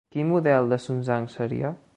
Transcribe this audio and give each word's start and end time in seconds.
Quin 0.13 0.29
model 0.29 0.71
de 0.71 0.79
Sunsgang 0.87 1.31
seria? 1.37 1.75